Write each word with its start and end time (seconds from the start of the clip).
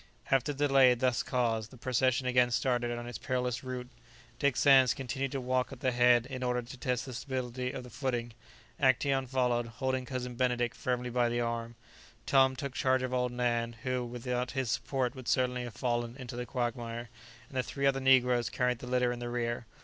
After 0.31 0.51
the 0.51 0.67
delay 0.67 0.95
thus 0.95 1.21
caused, 1.21 1.69
the 1.69 1.77
procession 1.77 2.25
again 2.25 2.49
started 2.49 2.91
on 2.91 3.05
its 3.05 3.19
perilous 3.19 3.63
route. 3.63 3.87
Dick 4.39 4.57
Sands 4.57 4.95
continued 4.95 5.31
to 5.33 5.39
walk 5.39 5.71
at 5.71 5.81
the 5.81 5.91
head, 5.91 6.25
in 6.25 6.41
order 6.41 6.63
to 6.63 6.75
test 6.75 7.05
the 7.05 7.13
stability 7.13 7.71
of 7.71 7.83
the 7.83 7.91
footing; 7.91 8.33
Action 8.79 9.27
followed, 9.27 9.67
holding 9.67 10.05
Cousin 10.05 10.33
Benedict 10.33 10.75
firmly 10.75 11.11
by 11.11 11.29
the 11.29 11.39
arm; 11.41 11.75
Tom 12.25 12.55
took 12.55 12.73
charge 12.73 13.03
of 13.03 13.13
old 13.13 13.31
Nan, 13.31 13.73
who 13.83 14.03
without 14.03 14.49
his 14.57 14.71
support 14.71 15.13
would 15.13 15.27
certainly 15.27 15.65
have 15.65 15.75
fallen 15.75 16.17
into 16.17 16.35
the 16.35 16.47
quagmire; 16.47 17.11
and 17.47 17.55
the 17.55 17.61
three 17.61 17.85
other 17.85 17.99
negroes 17.99 18.49
carried 18.49 18.79
the 18.79 18.87
litter 18.87 19.11
in 19.11 19.19
the 19.19 19.29
rear. 19.29 19.67